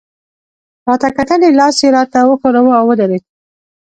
راته 0.87 1.07
کتل 1.17 1.39
يې، 1.45 1.51
لاس 1.59 1.77
يې 1.83 1.89
راته 1.95 2.19
ښوراوه، 2.39 2.73
او 2.79 2.85
ودرېد. 2.89 3.23